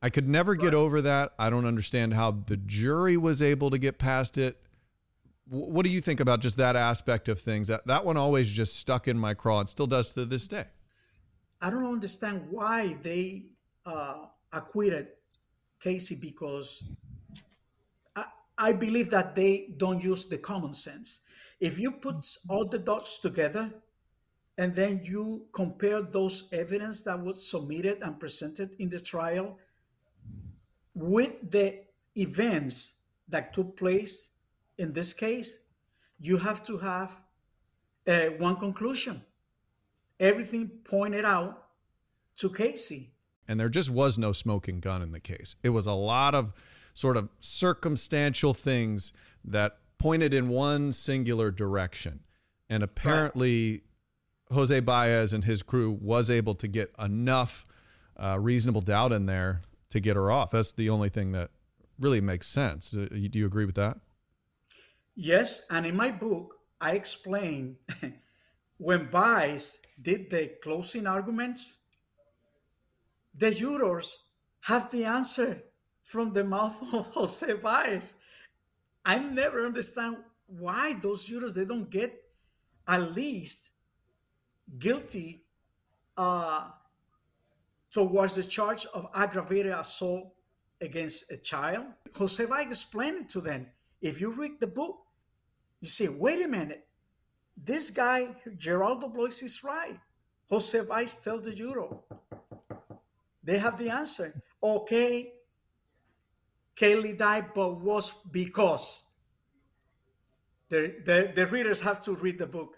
I 0.00 0.10
could 0.10 0.28
never 0.28 0.54
get 0.54 0.74
over 0.74 1.02
that. 1.02 1.32
I 1.40 1.50
don't 1.50 1.66
understand 1.66 2.14
how 2.14 2.30
the 2.30 2.56
jury 2.56 3.16
was 3.16 3.42
able 3.42 3.70
to 3.70 3.78
get 3.78 3.98
past 3.98 4.38
it. 4.38 4.56
Wh- 5.48 5.68
What 5.68 5.84
do 5.84 5.90
you 5.90 6.00
think 6.00 6.20
about 6.20 6.40
just 6.40 6.56
that 6.58 6.76
aspect 6.76 7.28
of 7.28 7.40
things? 7.40 7.66
That 7.68 7.86
that 7.88 8.04
one 8.04 8.16
always 8.16 8.50
just 8.50 8.76
stuck 8.76 9.08
in 9.08 9.18
my 9.18 9.34
craw 9.34 9.60
and 9.60 9.68
still 9.68 9.88
does 9.88 10.14
to 10.14 10.24
this 10.24 10.46
day. 10.46 10.66
I 11.60 11.70
don't 11.70 11.84
understand 11.84 12.46
why 12.50 12.96
they 13.02 13.46
uh, 13.84 14.26
acquitted 14.52 15.08
Casey 15.80 16.14
because 16.14 16.84
I, 18.16 18.24
I 18.56 18.72
believe 18.72 19.10
that 19.10 19.34
they 19.34 19.70
don't 19.76 20.02
use 20.02 20.26
the 20.26 20.38
common 20.38 20.72
sense. 20.72 21.20
If 21.60 21.78
you 21.78 21.92
put 21.92 22.36
all 22.48 22.66
the 22.66 22.78
dots 22.78 23.18
together 23.18 23.72
and 24.56 24.74
then 24.74 25.00
you 25.04 25.46
compare 25.52 26.02
those 26.02 26.48
evidence 26.52 27.02
that 27.02 27.20
was 27.22 27.48
submitted 27.48 27.98
and 28.02 28.18
presented 28.18 28.70
in 28.78 28.88
the 28.88 29.00
trial 29.00 29.56
with 30.94 31.50
the 31.50 31.80
events 32.16 32.94
that 33.28 33.54
took 33.54 33.76
place 33.76 34.30
in 34.78 34.92
this 34.92 35.14
case, 35.14 35.60
you 36.20 36.36
have 36.36 36.64
to 36.66 36.78
have 36.78 37.12
uh, 38.06 38.26
one 38.38 38.56
conclusion. 38.56 39.22
Everything 40.18 40.68
pointed 40.84 41.24
out 41.24 41.66
to 42.36 42.50
Casey. 42.50 43.12
And 43.48 43.58
there 43.58 43.68
just 43.68 43.90
was 43.90 44.18
no 44.18 44.32
smoking 44.32 44.80
gun 44.80 45.02
in 45.02 45.12
the 45.12 45.20
case. 45.20 45.56
It 45.62 45.70
was 45.70 45.86
a 45.86 45.92
lot 45.92 46.34
of 46.34 46.52
sort 46.94 47.16
of 47.16 47.28
circumstantial 47.40 48.54
things 48.54 49.12
that 49.44 49.78
pointed 49.98 50.34
in 50.34 50.48
one 50.48 50.92
singular 50.92 51.50
direction. 51.50 52.20
And 52.68 52.82
apparently, 52.82 53.82
Jose 54.52 54.78
Baez 54.80 55.32
and 55.32 55.44
his 55.44 55.62
crew 55.62 55.98
was 56.00 56.30
able 56.30 56.54
to 56.56 56.68
get 56.68 56.92
enough 56.98 57.66
uh, 58.16 58.38
reasonable 58.38 58.80
doubt 58.80 59.12
in 59.12 59.26
there 59.26 59.62
to 59.90 60.00
get 60.00 60.16
her 60.16 60.30
off. 60.30 60.50
That's 60.50 60.72
the 60.72 60.90
only 60.90 61.08
thing 61.08 61.32
that 61.32 61.50
really 61.98 62.20
makes 62.20 62.46
sense. 62.46 62.94
Uh, 62.94 63.06
Do 63.10 63.38
you 63.38 63.46
agree 63.46 63.64
with 63.64 63.76
that? 63.76 63.98
Yes, 65.14 65.62
and 65.70 65.84
in 65.86 65.96
my 65.96 66.10
book, 66.10 66.56
I 66.80 66.92
explain 66.92 67.76
when 68.78 69.08
Baez 69.10 69.78
did 70.00 70.30
the 70.30 70.52
closing 70.62 71.06
arguments, 71.06 71.77
the 73.38 73.50
jurors 73.52 74.24
have 74.60 74.90
the 74.90 75.04
answer 75.04 75.62
from 76.02 76.32
the 76.32 76.44
mouth 76.56 76.76
of 76.92 77.06
Jose 77.14 77.52
Baez. 77.54 78.16
I 79.04 79.18
never 79.18 79.64
understand 79.64 80.18
why 80.46 80.94
those 80.94 81.24
jurors 81.24 81.54
they 81.54 81.64
don't 81.64 81.90
get 81.90 82.22
at 82.86 83.14
least 83.14 83.70
guilty 84.78 85.44
uh, 86.16 86.70
towards 87.92 88.34
the 88.34 88.42
charge 88.42 88.86
of 88.86 89.08
aggravated 89.14 89.72
assault 89.72 90.32
against 90.80 91.30
a 91.30 91.36
child. 91.36 91.86
Jose 92.16 92.44
Baez 92.44 92.66
explained 92.66 93.22
it 93.22 93.28
to 93.30 93.40
them. 93.40 93.66
If 94.00 94.20
you 94.20 94.30
read 94.30 94.60
the 94.60 94.66
book, 94.66 94.98
you 95.80 95.88
say, 95.88 96.08
wait 96.08 96.44
a 96.44 96.48
minute, 96.48 96.86
this 97.56 97.90
guy, 97.90 98.28
Gerardo 98.56 99.08
Bloise, 99.08 99.42
is 99.42 99.64
right. 99.64 99.98
Jose 100.48 100.80
Baez 100.80 101.16
tells 101.16 101.42
the 101.42 101.56
Euro. 101.56 102.02
They 103.48 103.56
have 103.56 103.78
the 103.78 103.88
answer. 103.88 104.34
Okay, 104.62 105.32
Caylee 106.78 107.16
died, 107.16 107.54
but 107.54 107.80
was 107.80 108.12
because. 108.30 109.04
The, 110.68 110.96
the, 111.06 111.32
the 111.34 111.46
readers 111.46 111.80
have 111.80 112.02
to 112.02 112.12
read 112.12 112.38
the 112.38 112.46
book 112.46 112.76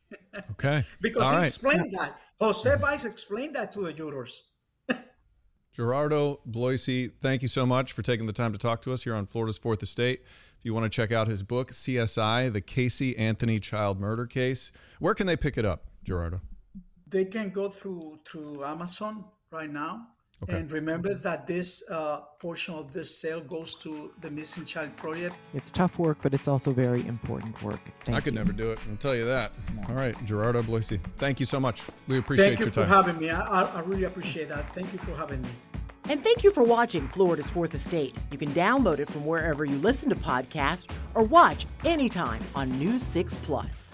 Okay. 0.52 0.86
because 1.00 1.24
All 1.24 1.30
he 1.30 1.36
right. 1.38 1.46
explained 1.46 1.92
that. 1.98 2.20
Jose 2.38 2.76
Baez 2.76 3.04
explained 3.04 3.56
that 3.56 3.72
to 3.72 3.80
the 3.80 3.92
jurors. 3.92 4.44
Gerardo 5.72 6.38
Bloise, 6.48 7.10
thank 7.20 7.42
you 7.42 7.48
so 7.48 7.66
much 7.66 7.92
for 7.92 8.02
taking 8.02 8.26
the 8.26 8.32
time 8.32 8.52
to 8.52 8.58
talk 8.58 8.80
to 8.82 8.92
us 8.92 9.02
here 9.02 9.16
on 9.16 9.26
Florida's 9.26 9.58
Fourth 9.58 9.82
Estate. 9.82 10.22
If 10.56 10.64
you 10.64 10.72
want 10.72 10.84
to 10.84 10.88
check 10.88 11.10
out 11.10 11.26
his 11.26 11.42
book, 11.42 11.72
CSI, 11.72 12.52
the 12.52 12.60
Casey 12.60 13.18
Anthony 13.18 13.58
Child 13.58 13.98
Murder 13.98 14.26
Case, 14.26 14.70
where 15.00 15.14
can 15.14 15.26
they 15.26 15.36
pick 15.36 15.58
it 15.58 15.64
up, 15.64 15.86
Gerardo? 16.04 16.40
They 17.08 17.24
can 17.24 17.50
go 17.50 17.68
through 17.68 18.20
through 18.24 18.64
Amazon 18.64 19.24
right 19.52 19.70
now. 19.70 20.08
Okay. 20.42 20.58
And 20.58 20.72
remember 20.72 21.14
that 21.14 21.46
this 21.46 21.84
uh, 21.88 22.20
portion 22.40 22.74
of 22.74 22.92
this 22.92 23.16
sale 23.16 23.40
goes 23.40 23.76
to 23.76 24.10
the 24.22 24.30
Missing 24.30 24.64
Child 24.64 24.96
Project. 24.96 25.36
It's 25.54 25.70
tough 25.70 26.00
work, 26.00 26.18
but 26.20 26.34
it's 26.34 26.48
also 26.48 26.72
very 26.72 27.06
important 27.06 27.62
work. 27.62 27.78
Thank 28.04 28.18
I 28.18 28.20
could 28.20 28.32
you. 28.34 28.40
never 28.40 28.52
do 28.52 28.72
it. 28.72 28.80
I'll 28.90 28.96
tell 28.96 29.14
you 29.14 29.24
that. 29.24 29.52
All 29.88 29.94
right, 29.94 30.16
Gerardo 30.24 30.62
Bloise, 30.62 30.98
thank 31.16 31.38
you 31.38 31.46
so 31.46 31.60
much. 31.60 31.84
We 32.08 32.18
appreciate 32.18 32.46
Thank 32.46 32.60
your 32.60 32.70
time. 32.70 32.88
Thank 32.88 32.88
you 32.88 33.02
for 33.02 33.08
having 33.08 33.20
me. 33.20 33.30
I, 33.30 33.40
I, 33.40 33.76
I 33.76 33.80
really 33.82 34.04
appreciate 34.04 34.48
that. 34.48 34.74
Thank 34.74 34.92
you 34.92 34.98
for 34.98 35.16
having 35.16 35.42
me. 35.42 35.48
And 36.08 36.22
thank 36.24 36.42
you 36.42 36.50
for 36.50 36.64
watching 36.64 37.06
Florida's 37.08 37.48
Fourth 37.48 37.76
Estate. 37.76 38.16
You 38.32 38.38
can 38.38 38.48
download 38.48 38.98
it 38.98 39.08
from 39.08 39.24
wherever 39.24 39.64
you 39.64 39.76
listen 39.76 40.08
to 40.08 40.16
podcasts 40.16 40.90
or 41.14 41.22
watch 41.22 41.66
anytime 41.84 42.42
on 42.56 42.76
News 42.80 43.04
6 43.04 43.36
Plus. 43.36 43.92